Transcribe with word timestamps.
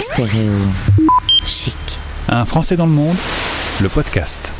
Stéréo. 0.00 0.52
Chic. 1.44 1.76
Un 2.28 2.44
Français 2.44 2.76
dans 2.76 2.86
le 2.86 2.92
monde, 2.92 3.16
le 3.80 3.88
podcast. 3.88 4.52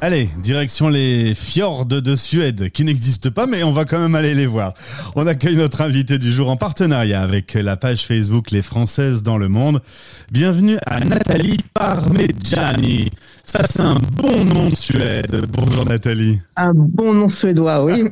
Allez, 0.00 0.28
direction 0.40 0.88
les 0.88 1.34
fjords 1.34 1.84
de 1.84 2.14
Suède, 2.14 2.70
qui 2.70 2.84
n'existent 2.84 3.32
pas, 3.32 3.48
mais 3.48 3.64
on 3.64 3.72
va 3.72 3.84
quand 3.84 3.98
même 3.98 4.14
aller 4.14 4.32
les 4.32 4.46
voir. 4.46 4.72
On 5.16 5.26
accueille 5.26 5.56
notre 5.56 5.80
invité 5.80 6.20
du 6.20 6.30
jour 6.30 6.50
en 6.50 6.56
partenariat 6.56 7.20
avec 7.20 7.54
la 7.54 7.76
page 7.76 8.06
Facebook 8.06 8.52
Les 8.52 8.62
Françaises 8.62 9.24
dans 9.24 9.38
le 9.38 9.48
monde. 9.48 9.82
Bienvenue 10.30 10.78
à 10.86 11.00
Nathalie 11.00 11.56
Parmigiani. 11.74 13.10
Ça, 13.50 13.64
c'est 13.66 13.80
un 13.80 13.94
bon 13.94 14.44
nom 14.44 14.68
de 14.68 14.74
Suède. 14.74 15.46
Bonjour 15.50 15.86
Nathalie. 15.86 16.38
Un 16.56 16.74
bon 16.74 17.14
nom 17.14 17.28
suédois, 17.28 17.82
oui. 17.82 18.04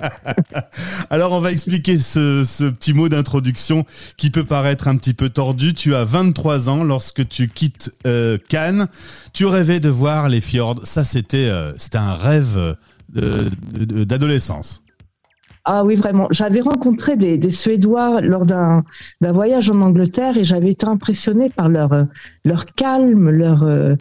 Alors, 1.10 1.32
on 1.32 1.41
va 1.41 1.52
expliquer 1.52 1.98
ce, 1.98 2.42
ce 2.45 2.64
petit 2.64 2.95
mot 2.95 3.10
d'introduction 3.10 3.84
qui 4.16 4.30
peut 4.30 4.45
paraître 4.45 4.88
un 4.88 4.96
petit 4.96 5.12
peu 5.12 5.28
tordu. 5.28 5.74
Tu 5.74 5.95
as 5.95 6.05
23 6.05 6.70
ans 6.70 6.84
lorsque 6.84 7.28
tu 7.28 7.48
quittes 7.48 7.92
euh, 8.06 8.38
Cannes. 8.48 8.88
Tu 9.34 9.45
rêvais 9.45 9.78
de 9.78 9.91
voir 9.91 10.30
les 10.30 10.41
fjords. 10.41 10.80
Ça, 10.84 11.05
c'était 11.05 11.50
euh, 11.50 11.75
c'était 11.76 11.98
un 11.98 12.14
rêve 12.14 12.76
euh, 13.16 13.50
d'adolescence. 14.04 14.82
Ah 15.68 15.84
oui, 15.84 15.96
vraiment. 15.96 16.28
J'avais 16.30 16.60
rencontré 16.60 17.16
des, 17.16 17.38
des 17.38 17.50
Suédois 17.50 18.20
lors 18.20 18.46
d'un 18.46 18.84
voyage 19.20 19.68
en 19.68 19.80
Angleterre 19.80 20.36
et 20.36 20.44
j'avais 20.44 20.70
été 20.70 20.86
impressionnée 20.86 21.50
par 21.50 21.68
leur, 21.68 21.92
euh, 21.92 22.04
leur 22.44 22.66
calme, 22.66 23.30
leur... 23.30 23.64
euh, 23.64 23.96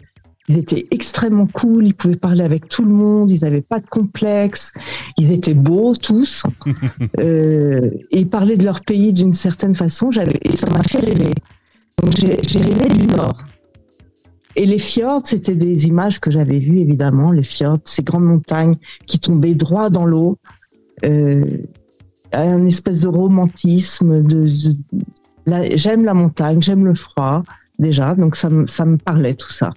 ils 0.48 0.58
étaient 0.58 0.86
extrêmement 0.92 1.48
cool, 1.52 1.88
ils 1.88 1.94
pouvaient 1.94 2.14
parler 2.14 2.44
avec 2.44 2.68
tout 2.68 2.84
le 2.84 2.92
monde, 2.92 3.32
ils 3.32 3.40
n'avaient 3.42 3.62
pas 3.62 3.80
de 3.80 3.86
complexe, 3.88 4.72
ils 5.18 5.32
étaient 5.32 5.54
beaux 5.54 5.96
tous. 5.96 6.44
euh, 7.18 7.90
et 8.12 8.20
ils 8.20 8.28
parlaient 8.28 8.56
de 8.56 8.64
leur 8.64 8.80
pays 8.82 9.12
d'une 9.12 9.32
certaine 9.32 9.74
façon, 9.74 10.10
et 10.10 10.56
ça 10.56 10.70
m'a 10.70 10.84
fait 10.84 11.00
rêver. 11.00 11.34
Donc 12.00 12.14
j'ai 12.14 12.58
rêvé 12.60 12.88
du 12.94 13.08
Nord. 13.08 13.42
Et 14.56 14.64
les 14.66 14.78
fjords, 14.78 15.22
c'était 15.24 15.54
des 15.54 15.86
images 15.86 16.18
que 16.18 16.30
j'avais 16.30 16.58
vues, 16.58 16.80
évidemment, 16.80 17.30
les 17.30 17.42
fjords, 17.42 17.78
ces 17.84 18.02
grandes 18.02 18.24
montagnes 18.24 18.74
qui 19.06 19.18
tombaient 19.20 19.54
droit 19.54 19.90
dans 19.90 20.06
l'eau. 20.06 20.38
Euh, 21.04 21.44
un 22.32 22.64
espèce 22.66 23.00
de 23.00 23.08
romantisme. 23.08 24.22
De, 24.22 24.44
de- 24.46 24.76
la- 25.46 25.76
j'aime 25.76 26.04
la 26.04 26.14
montagne, 26.14 26.60
j'aime 26.62 26.84
le 26.86 26.94
froid, 26.94 27.42
déjà, 27.78 28.14
donc 28.14 28.34
ça, 28.34 28.48
me- 28.48 28.66
ça 28.66 28.84
me 28.86 28.96
parlait 28.96 29.34
tout 29.34 29.52
ça. 29.52 29.72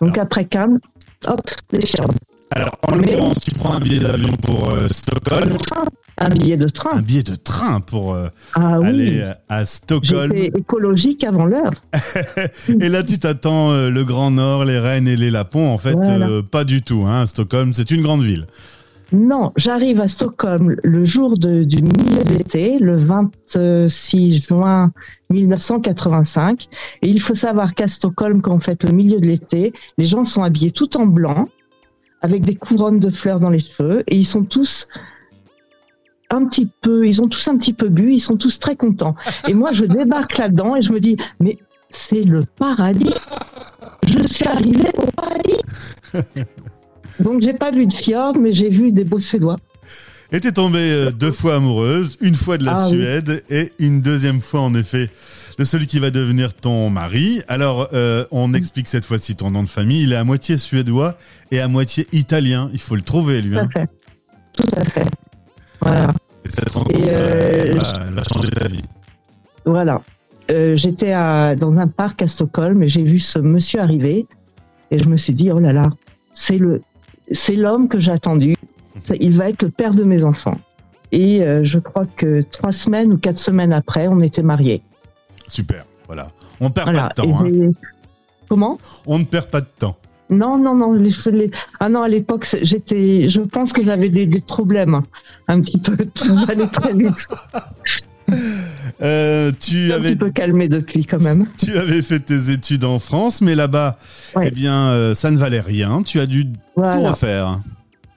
Donc 0.00 0.16
après 0.16 0.44
Cannes, 0.44 0.78
hop, 1.26 1.40
les 1.72 1.84
fjords. 1.84 2.14
Alors, 2.52 2.76
en 2.86 2.94
l'occurrence, 2.94 3.38
tu 3.40 3.50
prends 3.52 3.74
un 3.74 3.80
billet 3.80 3.98
d'avion 4.00 4.32
pour 4.42 4.70
euh, 4.70 4.86
Stockholm, 4.90 5.56
Un 6.18 6.28
billet 6.28 6.56
de 6.56 6.68
train. 6.68 6.98
un 6.98 7.02
billet 7.02 7.22
de 7.24 7.34
train 7.34 7.80
pour 7.80 8.14
euh, 8.14 8.28
Ah 8.54 8.76
aller 8.82 9.20
euh, 9.20 9.32
à 9.48 9.64
Stockholm. 9.64 10.32
j'étais 10.32 10.58
écologique 10.58 11.24
avant 11.24 11.44
l'heure. 11.44 11.72
Et 12.80 12.88
là, 12.88 13.02
tu 13.02 13.18
t'attends 13.18 13.72
euh, 13.72 13.90
le 13.90 14.04
Grand 14.04 14.30
Nord, 14.30 14.64
les 14.64 14.78
Rennes 14.78 15.08
et 15.08 15.16
les 15.16 15.30
Lapons. 15.30 15.68
En 15.68 15.78
fait, 15.78 15.94
Voilà. 15.94 16.28
euh, 16.28 16.42
pas 16.42 16.64
du 16.64 16.82
tout. 16.82 17.04
Hein. 17.06 17.26
Stockholm, 17.26 17.72
c'est 17.72 17.90
une 17.90 18.02
grande 18.02 18.22
ville. 18.22 18.46
Non, 19.12 19.50
j'arrive 19.56 20.00
à 20.00 20.08
Stockholm 20.08 20.76
le 20.82 21.04
jour 21.04 21.38
de- 21.38 21.62
du 21.64 21.82
milieu 21.82 22.24
d'été, 22.24 22.78
le 22.80 22.96
26 22.96 24.46
juin 24.48 24.92
1985. 25.30 26.68
Et 27.02 27.08
il 27.08 27.20
faut 27.20 27.34
savoir 27.34 27.74
qu'à 27.74 27.88
Stockholm, 27.88 28.40
quand 28.42 28.54
on 28.54 28.60
fait 28.60 28.82
le 28.84 28.92
milieu 28.92 29.18
de 29.20 29.26
l'été, 29.26 29.72
les 29.98 30.06
gens 30.06 30.24
sont 30.24 30.42
habillés 30.42 30.72
tout 30.72 30.96
en 30.96 31.06
blanc, 31.06 31.48
avec 32.22 32.44
des 32.44 32.54
couronnes 32.54 33.00
de 33.00 33.10
fleurs 33.10 33.40
dans 33.40 33.50
les 33.50 33.60
cheveux, 33.60 34.02
et 34.06 34.16
ils 34.16 34.24
sont 34.26 34.44
tous 34.44 34.88
un 36.34 36.44
petit 36.46 36.68
peu, 36.82 37.06
ils 37.06 37.22
ont 37.22 37.28
tous 37.28 37.46
un 37.48 37.56
petit 37.56 37.72
peu 37.72 37.88
bu, 37.88 38.12
ils 38.12 38.20
sont 38.20 38.36
tous 38.36 38.58
très 38.58 38.76
contents. 38.76 39.14
Et 39.48 39.54
moi, 39.54 39.72
je 39.72 39.84
débarque 39.84 40.36
là-dedans 40.38 40.76
et 40.76 40.82
je 40.82 40.92
me 40.92 41.00
dis, 41.00 41.16
mais 41.40 41.58
c'est 41.90 42.22
le 42.22 42.44
paradis. 42.44 43.14
Je 44.06 44.26
suis 44.26 44.46
arrivée 44.46 44.90
au 44.98 45.06
paradis. 45.16 46.24
Donc 47.20 47.42
j'ai 47.42 47.52
pas 47.52 47.70
vu 47.70 47.86
de 47.86 47.92
fjord, 47.92 48.36
mais 48.38 48.52
j'ai 48.52 48.68
vu 48.68 48.92
des 48.92 49.04
beaux 49.04 49.20
Suédois. 49.20 49.56
Et 50.32 50.40
t'es 50.40 50.50
tombée 50.52 50.78
euh, 50.90 51.10
deux 51.12 51.30
fois 51.30 51.56
amoureuse, 51.56 52.16
une 52.20 52.34
fois 52.34 52.58
de 52.58 52.64
la 52.64 52.72
Ah 52.74 52.88
oui. 52.88 52.96
Suède 52.96 53.44
et 53.50 53.72
une 53.78 54.00
deuxième 54.00 54.40
fois, 54.40 54.60
en 54.60 54.74
effet, 54.74 55.08
de 55.58 55.64
celui 55.64 55.86
qui 55.86 56.00
va 56.00 56.10
devenir 56.10 56.54
ton 56.54 56.90
mari. 56.90 57.40
Alors, 57.46 57.88
euh, 57.92 58.24
on 58.32 58.52
explique 58.52 58.88
cette 58.88 59.04
fois-ci 59.04 59.36
ton 59.36 59.50
nom 59.52 59.62
de 59.62 59.68
famille. 59.68 60.02
Il 60.02 60.12
est 60.12 60.16
à 60.16 60.24
moitié 60.24 60.56
suédois 60.56 61.16
et 61.52 61.60
à 61.60 61.68
moitié 61.68 62.08
italien. 62.12 62.68
Il 62.72 62.80
faut 62.80 62.96
le 62.96 63.02
trouver, 63.02 63.42
lui. 63.42 63.52
Tout 63.54 63.58
à 63.58 63.62
Hein. 63.62 63.68
fait. 63.72 63.88
Tout 64.56 64.68
à 64.76 64.84
fait. 64.84 65.06
Voilà. 65.80 66.06
Et 66.44 66.50
cette 66.50 66.70
rencontre, 66.72 66.98
Et, 66.98 67.08
euh, 67.08 67.74
euh, 67.74 68.50
ta 68.54 68.68
vie. 68.68 68.82
Voilà. 69.64 70.02
Euh, 70.50 70.76
J'étais 70.76 71.12
dans 71.56 71.78
un 71.78 71.86
parc 71.88 72.20
à 72.22 72.28
Stockholm 72.28 72.82
et 72.82 72.88
j'ai 72.88 73.02
vu 73.02 73.18
ce 73.18 73.38
monsieur 73.38 73.80
arriver 73.80 74.26
et 74.90 74.98
je 74.98 75.08
me 75.08 75.16
suis 75.16 75.32
dit 75.32 75.50
oh 75.50 75.58
là 75.58 75.72
là, 75.72 75.90
c'est 76.34 76.58
le, 76.58 76.82
c'est 77.30 77.56
l'homme 77.56 77.88
que 77.88 77.98
j'ai 77.98 78.12
attendu. 78.12 78.54
Il 79.20 79.32
va 79.32 79.48
être 79.48 79.62
le 79.62 79.70
père 79.70 79.94
de 79.94 80.04
mes 80.04 80.22
enfants. 80.24 80.56
Et 81.12 81.42
euh, 81.42 81.64
je 81.64 81.78
crois 81.78 82.04
que 82.16 82.42
trois 82.42 82.72
semaines 82.72 83.12
ou 83.12 83.18
quatre 83.18 83.38
semaines 83.38 83.72
après, 83.72 84.08
on 84.08 84.20
était 84.20 84.42
mariés. 84.42 84.82
Super. 85.48 85.84
Voilà. 86.06 86.28
On 86.60 86.70
perd 86.70 86.88
Voilà. 86.92 87.08
pas 87.14 87.22
de 87.22 87.28
temps. 87.28 87.44
Hein. 87.44 87.70
Comment? 88.48 88.78
On 89.06 89.18
ne 89.18 89.24
perd 89.24 89.46
pas 89.50 89.60
de 89.60 89.68
temps. 89.78 89.96
Non, 90.30 90.56
non, 90.58 90.74
non. 90.74 90.92
Les, 90.92 91.10
les- 91.32 91.50
ah 91.80 91.88
non, 91.88 92.02
à 92.02 92.08
l'époque, 92.08 92.46
j'étais, 92.62 93.28
je 93.28 93.40
pense 93.40 93.72
que 93.72 93.84
j'avais 93.84 94.08
des, 94.08 94.26
des 94.26 94.40
problèmes, 94.40 94.94
hein. 94.94 95.04
un 95.48 95.60
petit 95.60 95.78
peu. 95.78 95.96
Tout 95.96 96.38
allait 96.48 96.66
très 96.66 96.94
vite. 96.94 97.28
Euh, 99.02 99.52
tu 99.60 99.92
Un 99.92 99.96
avais 99.96 100.10
petit 100.10 100.16
peu 100.16 100.30
calmé 100.30 100.68
depuis 100.68 101.04
quand 101.04 101.20
même. 101.22 101.46
Tu 101.58 101.76
avais 101.76 102.00
fait 102.02 102.20
tes 102.20 102.50
études 102.50 102.84
en 102.84 102.98
France, 102.98 103.40
mais 103.42 103.54
là-bas, 103.54 103.96
Ouais. 104.34 104.48
eh 104.48 104.50
bien, 104.50 104.74
euh, 104.88 105.14
ça 105.14 105.30
ne 105.30 105.36
valait 105.36 105.60
rien. 105.60 106.02
Tu 106.02 106.20
as 106.20 106.26
dû 106.26 106.46
tout 106.46 106.82
refaire. 107.00 107.60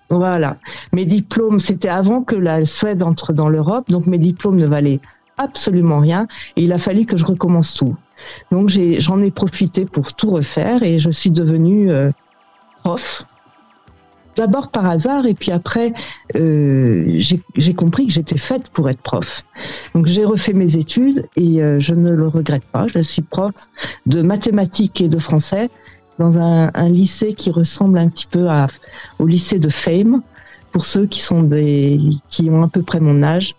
Voilà. 0.10 0.58
Mes 0.94 1.06
diplômes, 1.06 1.60
c'était 1.60 1.90
avant 1.90 2.22
que 2.22 2.36
la 2.36 2.66
Suède 2.66 3.04
entre 3.04 3.34
dans 3.34 3.50
l'Europe, 3.50 3.90
donc 3.90 4.08
mes 4.08 4.18
diplômes 4.18 4.58
ne 4.58 4.66
valaient 4.66 5.02
absolument 5.38 6.00
rien. 6.00 6.28
Et 6.56 6.64
il 6.64 6.74
a 6.74 6.78
fallu 6.78 7.06
que 7.06 7.18
je 7.18 7.26
recommence 7.26 7.74
tout. 7.74 7.96
Donc 8.52 8.70
j'en 8.70 9.22
ai 9.22 9.32
profité 9.32 9.86
pour 9.86 10.14
tout 10.14 10.30
refaire 10.30 10.84
et 10.84 11.00
je 11.00 11.10
suis 11.10 11.32
devenue 11.32 11.92
euh, 11.92 12.10
prof. 12.84 13.26
D'abord 14.36 14.70
par 14.70 14.86
hasard 14.86 15.26
et 15.26 15.34
puis 15.34 15.52
après 15.52 15.94
euh, 16.36 17.06
j'ai, 17.18 17.42
j'ai 17.56 17.74
compris 17.74 18.06
que 18.06 18.14
j'étais 18.14 18.38
faite 18.38 18.70
pour 18.70 18.90
être 18.90 19.02
prof. 19.02 19.44
Donc 19.96 20.06
j'ai 20.08 20.26
refait 20.26 20.54
mes 20.54 20.78
études 20.78 21.28
et 21.36 21.62
euh, 21.62 21.80
je 21.80 21.94
ne 21.94 22.14
le 22.14 22.28
regrette 22.28 22.66
pas. 22.66 22.88
Je 22.88 23.00
suis 23.00 23.24
prof 23.24 23.54
de 24.06 24.22
mathématiques 24.22 25.02
et 25.02 25.10
de 25.10 25.18
français 25.20 25.70
dans 26.20 26.40
un, 26.40 26.72
un 26.74 26.90
lycée 26.90 27.34
qui 27.34 27.52
ressemble 27.52 27.98
un 27.98 28.08
petit 28.08 28.28
peu 28.28 28.50
à, 28.50 28.68
au 29.20 29.28
lycée 29.28 29.60
de 29.60 29.70
Fame, 29.70 30.22
pour 30.72 30.86
ceux 30.86 31.06
qui 31.06 31.22
sont 31.22 31.44
des, 31.44 32.00
qui 32.30 32.50
ont 32.50 32.64
à 32.64 32.68
peu 32.68 32.82
près 32.82 33.00
mon 33.00 33.24
âge. 33.24 33.56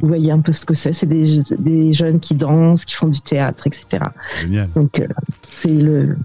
Vous 0.00 0.08
voyez 0.08 0.30
un 0.30 0.40
peu 0.40 0.52
ce 0.52 0.64
que 0.64 0.74
c'est. 0.74 0.92
C'est 0.92 1.06
des, 1.06 1.42
des 1.58 1.92
jeunes 1.92 2.20
qui 2.20 2.34
dansent, 2.34 2.84
qui 2.84 2.94
font 2.94 3.08
du 3.08 3.20
théâtre, 3.20 3.66
etc. 3.66 4.04
Génial. 4.40 4.68
Donc, 4.74 4.98
euh, 5.00 5.06
c'est 5.42 5.68
le, 5.72 6.16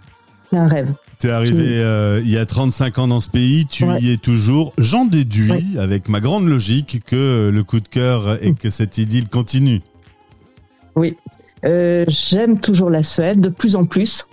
c'est 0.50 0.58
un 0.58 0.68
rêve. 0.68 0.94
Tu 1.20 1.28
es 1.28 1.32
arrivé 1.32 1.80
euh, 1.82 2.22
il 2.24 2.30
y 2.30 2.38
a 2.38 2.46
35 2.46 3.00
ans 3.00 3.08
dans 3.08 3.20
ce 3.20 3.30
pays, 3.30 3.66
tu 3.66 3.86
Ouais. 3.86 4.00
y 4.02 4.12
es 4.12 4.18
toujours. 4.18 4.72
J'en 4.78 5.06
déduis, 5.06 5.78
avec 5.80 6.10
ma 6.10 6.20
grande 6.20 6.48
logique, 6.48 7.02
que 7.08 7.50
le 7.52 7.64
coup 7.64 7.80
de 7.80 7.88
cœur 7.88 8.38
et 8.44 8.54
que 8.54 8.70
cette 8.70 8.98
idylle 9.00 9.28
continue. 9.28 9.82
Euh, 11.66 12.06
J'aime 12.08 12.60
toujours 12.60 12.90
la 12.90 13.04
Suède, 13.04 13.42
de 13.42 13.50
plus 13.50 13.76
en 13.76 13.86
plus. 13.86 14.28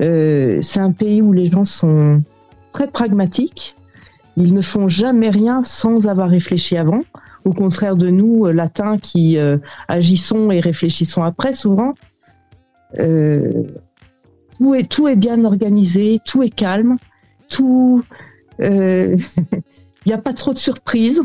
Euh, 0.00 0.60
c'est 0.62 0.80
un 0.80 0.92
pays 0.92 1.22
où 1.22 1.32
les 1.32 1.46
gens 1.46 1.64
sont 1.64 2.22
très 2.72 2.88
pragmatiques. 2.88 3.74
Ils 4.36 4.54
ne 4.54 4.60
font 4.62 4.88
jamais 4.88 5.30
rien 5.30 5.62
sans 5.64 6.06
avoir 6.08 6.28
réfléchi 6.28 6.76
avant. 6.76 7.00
Au 7.44 7.52
contraire 7.52 7.96
de 7.96 8.08
nous, 8.08 8.46
euh, 8.46 8.52
latins, 8.52 8.98
qui 8.98 9.36
euh, 9.36 9.58
agissons 9.88 10.50
et 10.50 10.60
réfléchissons 10.60 11.22
après, 11.22 11.54
souvent. 11.54 11.92
Euh, 12.98 13.64
tout, 14.58 14.74
est, 14.74 14.88
tout 14.88 15.08
est 15.08 15.16
bien 15.16 15.44
organisé, 15.44 16.20
tout 16.24 16.42
est 16.42 16.54
calme, 16.54 16.96
tout. 17.48 18.02
Il 20.04 20.08
n'y 20.08 20.14
a 20.14 20.18
pas 20.18 20.32
trop 20.32 20.52
de 20.52 20.58
surprises. 20.58 21.20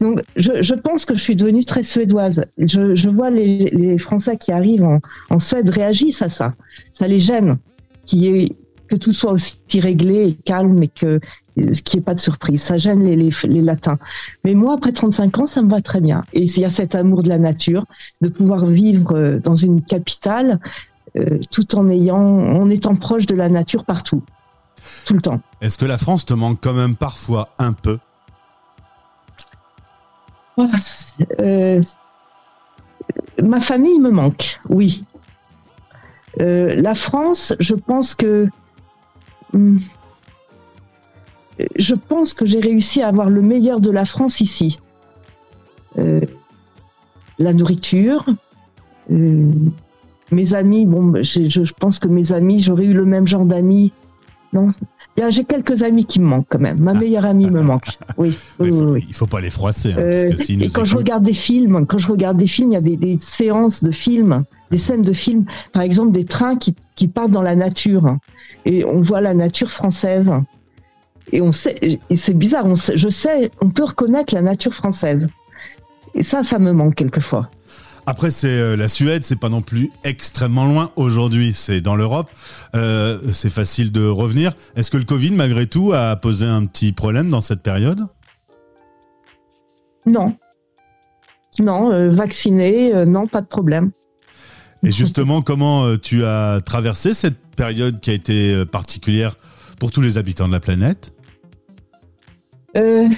Donc, 0.00 0.22
je, 0.36 0.74
pense 0.74 1.06
que 1.06 1.14
je 1.14 1.20
suis 1.20 1.36
devenue 1.36 1.64
très 1.64 1.82
suédoise. 1.82 2.44
Je, 2.58 3.08
vois 3.08 3.30
les, 3.30 3.96
Français 3.98 4.36
qui 4.36 4.52
arrivent 4.52 4.84
en, 4.84 5.00
en 5.30 5.38
Suède 5.38 5.68
réagissent 5.70 6.22
à 6.22 6.28
ça. 6.28 6.52
Ça 6.92 7.08
les 7.08 7.20
gêne 7.20 7.56
qui 8.04 8.28
est, 8.28 8.52
que 8.88 8.96
tout 8.96 9.12
soit 9.12 9.32
aussi 9.32 9.80
réglé 9.80 10.28
et 10.28 10.34
calme 10.34 10.82
et 10.82 10.88
que 10.88 11.20
qu'il 11.82 11.98
n'y 11.98 12.02
ait 12.02 12.04
pas 12.04 12.14
de 12.14 12.20
surprise. 12.20 12.62
Ça 12.62 12.76
gêne 12.76 13.04
les, 13.04 13.16
les, 13.16 13.30
les 13.44 13.62
Latins. 13.62 13.98
Mais 14.44 14.54
moi, 14.54 14.74
après 14.74 14.92
35 14.92 15.38
ans, 15.38 15.46
ça 15.46 15.62
me 15.62 15.70
va 15.70 15.80
très 15.80 16.00
bien. 16.00 16.22
Et 16.32 16.42
il 16.42 16.58
y 16.58 16.64
a 16.64 16.70
cet 16.70 16.94
amour 16.94 17.22
de 17.22 17.28
la 17.28 17.38
nature, 17.38 17.84
de 18.20 18.28
pouvoir 18.28 18.66
vivre 18.66 19.16
euh, 19.16 19.38
dans 19.38 19.54
une 19.54 19.82
capitale 19.82 20.60
euh, 21.16 21.38
tout 21.50 21.76
en 21.76 21.88
ayant, 21.88 22.18
en 22.18 22.68
étant 22.68 22.94
proche 22.94 23.26
de 23.26 23.34
la 23.34 23.48
nature 23.48 23.84
partout, 23.84 24.22
tout 25.06 25.14
le 25.14 25.20
temps. 25.20 25.40
Est-ce 25.60 25.78
que 25.78 25.86
la 25.86 25.98
France 25.98 26.26
te 26.26 26.34
manque 26.34 26.58
quand 26.62 26.74
même 26.74 26.96
parfois 26.96 27.48
un 27.58 27.72
peu? 27.72 27.98
Euh, 31.40 31.80
ma 33.42 33.60
famille 33.60 34.00
me 34.00 34.10
manque, 34.10 34.58
oui. 34.68 35.02
Euh, 36.40 36.74
la 36.76 36.94
France, 36.94 37.54
je 37.58 37.74
pense 37.74 38.14
que 38.14 38.48
hmm, 39.52 39.78
je 41.76 41.94
pense 41.94 42.34
que 42.34 42.46
j'ai 42.46 42.60
réussi 42.60 43.02
à 43.02 43.08
avoir 43.08 43.28
le 43.30 43.42
meilleur 43.42 43.80
de 43.80 43.90
la 43.90 44.04
France 44.04 44.40
ici. 44.40 44.78
Euh, 45.98 46.20
la 47.38 47.52
nourriture, 47.52 48.24
euh, 49.10 49.50
mes 50.32 50.54
amis, 50.54 50.86
bon, 50.86 51.14
je, 51.22 51.48
je 51.48 51.72
pense 51.72 51.98
que 51.98 52.08
mes 52.08 52.32
amis, 52.32 52.60
j'aurais 52.60 52.84
eu 52.84 52.94
le 52.94 53.04
même 53.04 53.26
genre 53.26 53.44
d'amis. 53.44 53.92
Non, 54.52 54.68
j'ai 55.30 55.44
quelques 55.44 55.82
amis 55.82 56.04
qui 56.04 56.20
me 56.20 56.26
manquent 56.26 56.46
quand 56.48 56.58
même. 56.60 56.80
Ma 56.80 56.94
meilleure 56.94 57.24
amie 57.26 57.50
me 57.50 57.60
manque. 57.62 57.98
Oui, 58.18 58.30
faut- 58.32 58.64
oui. 58.64 59.04
Il 59.08 59.14
faut 59.14 59.26
pas 59.26 59.40
les 59.40 59.50
froisser. 59.50 59.92
hein, 59.92 59.96
Euh, 59.98 60.10
parce 60.28 60.36
que 60.36 60.42
s'ils 60.44 60.62
et 60.62 60.68
quand 60.68 60.84
je 60.84 60.96
regarde 60.96 61.24
des 61.24 61.34
films, 61.34 61.86
quand 61.86 61.98
je 61.98 62.06
regarde 62.08 62.36
des 62.36 62.46
films, 62.46 62.70
il 62.72 62.74
y 62.74 62.78
a 62.78 62.80
des, 62.80 62.96
des 62.96 63.18
séances 63.20 63.82
de 63.82 63.90
films, 63.90 64.44
des 64.70 64.78
scènes 64.78 65.02
de 65.02 65.12
films, 65.12 65.44
par 65.72 65.82
exemple 65.82 66.12
des 66.12 66.24
trains 66.24 66.56
qui, 66.56 66.74
qui 66.94 67.08
partent 67.08 67.30
dans 67.30 67.42
la 67.42 67.56
nature, 67.56 68.16
et 68.64 68.84
on 68.84 69.00
voit 69.00 69.20
la 69.20 69.34
nature 69.34 69.70
française. 69.70 70.30
Et 71.32 71.40
on 71.40 71.52
sait, 71.52 71.98
c'est 72.14 72.36
bizarre, 72.36 72.64
on 72.66 72.74
sait- 72.74 72.96
je 72.96 73.08
sais, 73.08 73.50
on 73.60 73.70
peut 73.70 73.84
reconnaître 73.84 74.34
la 74.34 74.42
nature 74.42 74.72
française. 74.74 75.26
Et 76.14 76.22
ça, 76.22 76.42
ça 76.42 76.58
me 76.58 76.72
manque 76.72 76.94
quelquefois. 76.94 77.50
Après, 78.06 78.30
c'est 78.30 78.48
euh, 78.48 78.74
la 78.74 78.88
Suède, 78.88 79.22
c'est 79.22 79.38
pas 79.38 79.50
non 79.50 79.60
plus 79.60 79.90
extrêmement 80.02 80.64
loin. 80.64 80.90
Aujourd'hui, 80.96 81.52
c'est 81.52 81.82
dans 81.82 81.94
l'Europe. 81.94 82.30
Euh, 82.74 83.18
c'est 83.34 83.50
facile 83.50 83.92
de 83.92 84.06
revenir. 84.06 84.52
Est-ce 84.76 84.90
que 84.90 84.96
le 84.96 85.04
Covid, 85.04 85.32
malgré 85.32 85.66
tout, 85.66 85.92
a 85.92 86.16
posé 86.16 86.46
un 86.46 86.64
petit 86.64 86.92
problème 86.92 87.28
dans 87.28 87.42
cette 87.42 87.62
période? 87.62 88.06
Non. 90.06 90.34
Non, 91.58 91.92
euh, 91.92 92.08
vacciné, 92.08 92.94
euh, 92.94 93.04
non, 93.04 93.26
pas 93.26 93.42
de 93.42 93.46
problème. 93.46 93.90
Et 94.82 94.90
justement, 94.90 95.42
comment 95.42 95.96
tu 95.96 96.24
as 96.24 96.60
traversé 96.64 97.12
cette 97.12 97.38
période 97.56 98.00
qui 98.00 98.10
a 98.10 98.14
été 98.14 98.64
particulière 98.64 99.34
pour 99.80 99.90
tous 99.90 100.00
les 100.00 100.16
habitants 100.16 100.46
de 100.46 100.52
la 100.52 100.60
planète? 100.60 101.12
Euh, 102.76 103.08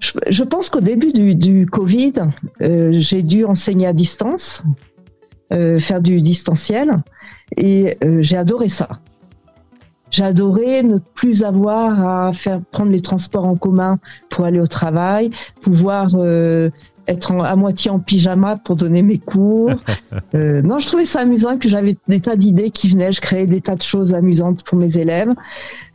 je, 0.00 0.42
pense 0.42 0.70
qu'au 0.70 0.80
début 0.80 1.12
du, 1.12 1.66
Covid, 1.66 2.14
euh, 2.60 2.90
j'ai 2.92 3.22
dû 3.22 3.44
enseigner 3.44 3.86
à 3.86 3.92
distance, 3.92 4.62
euh, 5.52 5.78
faire 5.78 6.00
du 6.02 6.20
distanciel, 6.20 6.96
et 7.56 7.98
j'ai 8.20 8.36
adoré 8.36 8.68
ça. 8.68 8.88
J'ai 10.10 10.24
adoré 10.24 10.82
ne 10.82 10.98
plus 10.98 11.42
avoir 11.42 12.26
à 12.26 12.32
faire 12.32 12.60
prendre 12.70 12.90
les 12.90 13.00
transports 13.00 13.46
en 13.46 13.56
commun 13.56 13.98
pour 14.30 14.44
aller 14.44 14.60
au 14.60 14.66
travail, 14.66 15.30
pouvoir 15.62 16.10
être 17.08 17.32
en- 17.32 17.42
à 17.42 17.56
moitié 17.56 17.90
en 17.90 17.98
pyjama 17.98 18.56
pour 18.56 18.76
donner 18.76 19.02
mes 19.02 19.18
cours. 19.18 19.70
Euh, 20.34 20.60
non, 20.62 20.78
je 20.78 20.86
trouvais 20.86 21.04
ça 21.06 21.20
amusant 21.20 21.56
que 21.58 21.68
j'avais 21.68 21.96
des 22.08 22.20
tas 22.20 22.36
d'idées 22.36 22.70
qui 22.70 22.88
venaient, 22.88 23.12
je 23.12 23.20
créais 23.20 23.46
des 23.46 23.60
tas 23.60 23.76
de 23.76 23.82
choses 23.82 24.12
amusantes 24.14 24.62
pour 24.62 24.78
mes 24.78 24.96
élèves. 24.98 25.30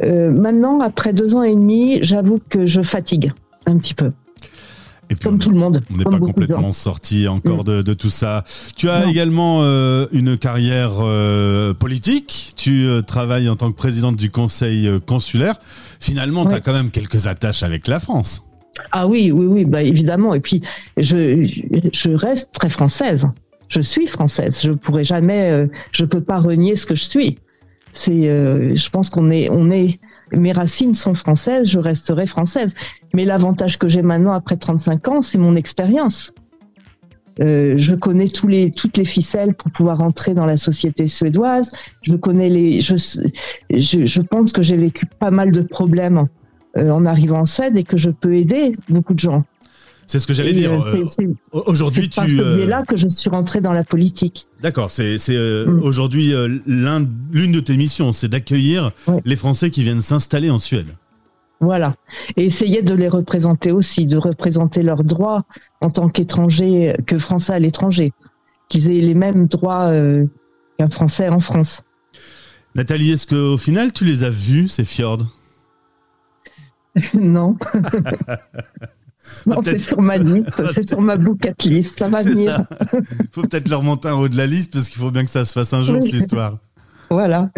Euh, 0.04 0.32
maintenant, 0.32 0.80
après 0.80 1.14
deux 1.14 1.34
ans 1.36 1.44
et 1.44 1.56
demi, 1.56 2.00
j'avoue 2.04 2.40
que 2.50 2.66
je 2.66 2.82
fatigue 2.82 3.32
un 3.68 3.78
petit 3.78 3.94
peu, 3.94 4.12
Et 5.10 5.16
puis, 5.16 5.20
comme 5.24 5.36
on- 5.36 5.38
tout 5.38 5.50
le 5.52 5.58
monde. 5.58 5.84
On 5.92 5.98
n'est 5.98 6.04
pas 6.04 6.20
complètement 6.20 6.74
sorti 6.74 7.28
encore 7.28 7.64
de, 7.64 7.82
de 7.84 7.94
tout 7.94 8.10
ça. 8.10 8.44
Tu 8.76 8.90
as 8.90 9.06
Non. 9.06 9.10
également 9.10 9.60
euh, 9.62 10.08
une 10.12 10.38
carrière 10.38 10.94
euh, 11.00 11.74
politique. 11.74 12.54
Tu 12.56 12.86
euh, 12.86 13.02
travailles 13.02 13.50
en 13.50 13.56
tant 13.56 13.72
que 13.72 13.78
présidente 13.78 14.16
du 14.18 14.30
conseil 14.32 14.90
consulaire. 15.06 15.56
Finalement, 16.00 16.46
tu 16.48 16.54
as 16.56 16.60
quand 16.60 16.74
même 16.74 16.90
quelques 16.92 17.28
attaches 17.28 17.64
avec 17.64 17.88
la 17.88 18.00
France. 18.00 18.44
Ah 18.92 19.08
oui, 19.08 19.32
oui, 19.32 19.46
oui, 19.46 19.66
bah 19.66 19.84
évidemment. 19.84 20.34
Et 20.34 20.40
puis, 20.40 20.62
je, 20.98 21.44
je 21.94 22.10
reste 22.12 22.52
très 22.54 22.70
française. 22.70 23.28
Je 23.70 23.82
suis 23.82 24.08
française. 24.08 24.62
Je 24.62 24.72
pourrais 24.72 25.04
jamais, 25.04 25.52
euh, 25.52 25.68
je 25.92 26.06
peux 26.06 26.22
pas 26.22 26.40
renier 26.40 26.76
ce 26.76 26.86
que 26.86 26.96
je 26.96 27.04
suis. 27.04 27.38
C'est, 27.92 28.30
euh, 28.30 28.76
je 28.76 28.90
pense 28.90 29.10
qu'on 29.10 29.30
est, 29.30 29.50
on 29.50 29.72
est, 29.72 30.00
mes 30.32 30.52
racines 30.52 30.94
sont 30.94 31.16
françaises. 31.16 31.70
Je 31.70 31.80
resterai 31.80 32.26
française. 32.28 32.74
Mais 33.14 33.26
l'avantage 33.26 33.78
que 33.78 33.90
j'ai 33.90 34.02
maintenant 34.02 34.34
après 34.34 34.58
35 34.58 35.08
ans, 35.08 35.22
c'est 35.22 35.38
mon 35.38 35.56
expérience. 35.56 36.32
Euh, 37.40 37.76
je 37.78 37.94
connais 37.94 38.30
tous 38.30 38.48
les, 38.48 38.72
toutes 38.72 38.98
les 38.98 39.06
ficelles 39.06 39.54
pour 39.54 39.72
pouvoir 39.72 40.02
entrer 40.02 40.34
dans 40.34 40.46
la 40.46 40.58
société 40.58 41.08
suédoise. 41.08 41.72
Je 42.02 42.16
connais 42.16 42.50
les, 42.50 42.82
je, 42.82 42.96
je, 43.70 44.06
je 44.06 44.22
pense 44.22 44.52
que 44.52 44.62
j'ai 44.62 44.78
vécu 44.78 45.06
pas 45.06 45.30
mal 45.30 45.52
de 45.52 45.62
problèmes 45.62 46.28
en 46.78 47.06
arrivant 47.06 47.40
en 47.42 47.46
Suède 47.46 47.76
et 47.78 47.84
que 47.84 47.98
je 47.98 48.10
peux 48.10 48.36
aider 48.36 48.72
beaucoup 48.90 49.14
de 49.14 49.20
gens. 49.20 49.44
C'est 50.10 50.20
ce 50.20 50.28
que 50.28 50.34
j'allais 50.34 50.54
dire. 50.54 50.72
euh, 50.72 50.96
Euh, 51.02 51.06
c'est- 51.06 51.24
c'est- 51.24 51.30
Aujourd'hui, 51.70 52.10
c'est 52.12 52.26
tu. 52.26 52.38
ce 52.38 52.42
euh, 52.42 52.56
biais-là 52.58 52.84
que 52.88 52.96
je 52.96 53.08
suis 53.10 53.30
rentrée 53.30 53.60
dans 53.60 53.74
la 53.74 53.84
politique. 53.84 54.48
D'accord, 54.62 54.90
c'est 54.90 55.18
c'est, 55.18 55.36
euh, 55.36 55.66
Mm. 55.66 55.84
aujourd'hui 55.84 56.34
euh, 56.34 56.60
l'un- 56.66 57.06
l'une 57.34 57.52
de 57.52 57.60
tes 57.60 57.76
missions, 57.76 58.14
c'est 58.14 58.30
d'accueillir 58.30 58.92
Ouais. 59.08 59.22
les 59.26 59.36
Français 59.36 59.70
qui 59.70 59.84
viennent 59.84 60.02
s'installer 60.02 60.50
en 60.50 60.60
Suède. 60.60 60.88
Voilà. 61.60 61.96
Et 62.38 62.46
essayer 62.46 62.84
de 62.84 62.94
les 62.94 63.10
représenter 63.10 63.72
aussi, 63.72 64.06
de 64.06 64.16
représenter 64.16 64.82
leurs 64.84 65.04
droits 65.04 65.44
en 65.82 65.90
tant 65.90 66.08
qu'étrangers, 66.08 66.96
que 67.06 67.18
Français 67.18 67.54
à 67.54 67.60
l'étranger. 67.60 68.14
Qu'ils 68.70 68.90
aient 68.92 69.02
les 69.02 69.16
mêmes 69.16 69.48
droits 69.48 69.88
euh, 69.90 70.26
qu'un 70.78 70.88
Français 70.88 71.28
en 71.30 71.40
France. 71.40 71.82
Nathalie, 72.76 73.12
est-ce 73.12 73.26
qu'au 73.28 73.58
final, 73.58 73.92
tu 73.92 74.06
les 74.06 74.24
as 74.24 74.30
vus, 74.30 74.68
ces 74.68 74.86
fjords? 74.86 75.26
non. 77.14 77.58
non, 79.46 79.62
c'est 79.64 79.80
sur 79.80 80.02
ma 80.02 80.18
liste, 80.18 80.62
c'est 80.74 80.84
sur 80.84 81.02
ma 81.02 81.16
bucket 81.18 81.64
list, 81.64 82.00
ça 82.00 82.10
va 82.10 82.24
venir. 82.24 82.56
ça. 82.56 82.68
faut 83.32 83.42
peut-être 83.42 83.70
leur 83.70 83.84
monter 83.84 84.10
en 84.10 84.20
haut 84.22 84.28
de 84.30 84.38
la 84.38 84.48
liste 84.48 84.74
parce 84.74 84.90
qu'il 84.90 85.02
faut 85.02 85.12
bien 85.12 85.24
que 85.24 85.30
ça 85.30 85.46
se 85.46 85.54
fasse 85.54 85.74
un 85.74 85.84
jour, 85.84 85.98
Oui. 85.98 86.04
cette 86.10 86.22
histoire. 86.22 86.58
Voilà. 87.10 87.50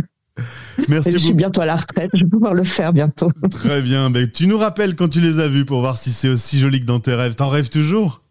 Merci 0.87 1.11
je 1.11 1.17
suis 1.17 1.33
bientôt 1.33 1.61
à 1.61 1.65
la 1.65 1.75
retraite, 1.75 2.11
je 2.13 2.23
vais 2.23 2.29
pouvoir 2.29 2.53
le 2.53 2.63
faire 2.63 2.93
bientôt. 2.93 3.29
Très 3.51 3.81
bien. 3.81 4.09
Ben, 4.09 4.29
tu 4.29 4.47
nous 4.47 4.57
rappelles 4.57 4.95
quand 4.95 5.09
tu 5.09 5.19
les 5.19 5.39
as 5.39 5.47
vus 5.49 5.65
pour 5.65 5.81
voir 5.81 5.97
si 5.97 6.11
c'est 6.11 6.29
aussi 6.29 6.59
joli 6.59 6.79
que 6.79 6.85
dans 6.85 6.99
tes 7.01 7.13
rêves. 7.13 7.35
T'en 7.35 7.49
rêves 7.49 7.69
toujours? 7.69 8.21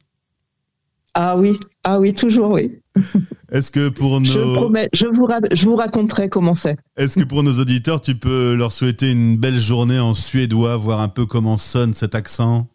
Ah 1.15 1.37
oui, 1.37 1.59
ah 1.85 1.99
oui, 2.01 2.15
toujours 2.15 2.53
oui. 2.53 2.81
Est-ce 3.50 3.71
que 3.71 3.89
pour 3.89 4.25
Je 4.25 4.39
nos 4.39 4.55
promets, 4.55 4.89
je 4.93 5.06
vous, 5.06 5.29
je 5.53 5.65
vous 5.69 5.77
raconterai 5.77 6.29
comment 6.29 6.55
c'est. 6.55 6.77
est-ce 6.97 7.19
que 7.19 7.25
pour 7.25 7.43
nos 7.43 7.59
auditeurs, 7.61 8.00
tu 8.00 8.15
peux 8.15 8.55
leur 8.55 8.73
souhaiter 8.73 9.11
une 9.11 9.39
belle 9.39 9.61
journée 9.61 9.99
en 9.99 10.15
suédois, 10.15 10.77
voir 10.77 11.00
un 11.00 11.09
peu 11.09 11.27
comment 11.27 11.56
sonne 11.56 11.95
cet 11.95 12.15
accent? 12.15 12.69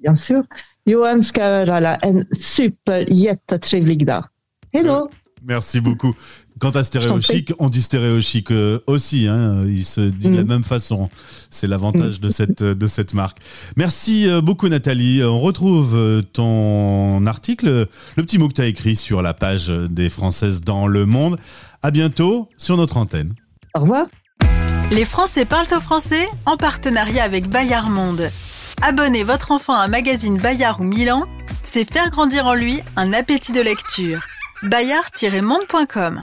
Bien 0.00 0.14
sûr. 0.14 0.42
Jag 0.88 1.10
önskar 1.10 1.50
er 1.52 1.70
alla 1.70 1.96
en 2.02 2.24
super 2.40 3.04
jättetrevlig 3.12 4.06
dag. 4.06 4.24
Hello! 4.72 5.10
Merci 5.42 5.80
beaucoup. 5.80 6.14
Quant 6.58 6.70
à 6.70 6.72
t'en 6.72 6.84
stéréochic, 6.84 7.52
on 7.58 7.68
dit 7.68 7.82
stéréochic 7.82 8.50
euh, 8.50 8.78
aussi. 8.86 9.26
Hein, 9.28 9.64
il 9.66 9.84
se 9.84 10.00
dit 10.00 10.30
de 10.30 10.36
la 10.36 10.42
Mhm. 10.42 10.48
même 10.48 10.64
façon. 10.64 11.10
C'est 11.50 11.66
l'avantage 11.66 12.20
de 12.20 12.30
cette 12.30 12.62
euh, 12.62 12.74
de 12.74 12.86
cette 12.86 13.12
marque. 13.12 13.38
Merci 13.76 14.26
euh, 14.28 14.40
beaucoup 14.40 14.68
Nathalie. 14.68 15.22
On 15.22 15.38
retrouve 15.38 16.22
ton 16.32 17.26
article, 17.26 17.66
le 18.16 18.22
petit 18.22 18.38
mot 18.38 18.48
que 18.48 18.54
tu 18.54 18.62
as 18.62 18.66
écrit 18.66 18.96
sur 18.96 19.20
la 19.20 19.34
page 19.34 19.68
des 19.68 20.08
Françaises 20.08 20.62
dans 20.62 20.86
le 20.86 21.04
monde. 21.04 21.38
À 21.82 21.90
bientôt 21.90 22.48
sur 22.56 22.76
notre 22.76 22.96
antenne. 22.96 23.34
Au 23.74 23.80
revoir. 23.80 24.06
Les 24.92 25.04
Français 25.04 25.44
parlent 25.44 25.66
au 25.76 25.80
français 25.80 26.26
en 26.46 26.56
partenariat 26.56 27.24
avec 27.24 27.48
Bayard 27.48 27.90
Monde. 27.90 28.30
Abonnez 28.82 29.24
votre 29.24 29.50
enfant 29.52 29.74
à 29.74 29.84
un 29.84 29.88
magazine 29.88 30.38
Bayard 30.38 30.80
ou 30.80 30.84
Milan, 30.84 31.24
c'est 31.64 31.90
faire 31.92 32.08
grandir 32.10 32.46
en 32.46 32.54
lui 32.54 32.80
un 32.94 33.12
appétit 33.12 33.52
de 33.52 33.60
lecture. 33.60 34.20
Bayard-monde.com 34.62 36.14